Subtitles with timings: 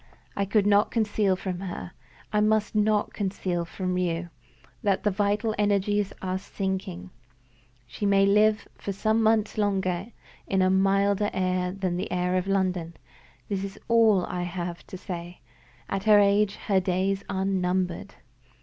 [0.35, 1.91] I could not conceal from her
[2.33, 4.31] I must not conceal from you
[4.81, 7.11] that the vital energies are sinking.
[7.85, 10.07] She may live for some months longer
[10.47, 12.95] in a milder air than the air of London.
[13.47, 15.41] That is all I can say.
[15.87, 18.15] At her age, her days are numbered."